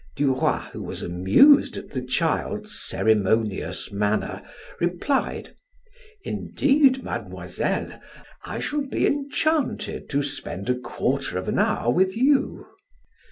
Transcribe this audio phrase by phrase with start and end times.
[0.15, 4.41] Duroy, who was amused at the child's ceremonious manner,
[4.79, 5.55] replied:
[6.23, 8.01] "Indeed, Mademoiselle,
[8.43, 12.65] I shall be enchanted to spend a quarter of an hour with you."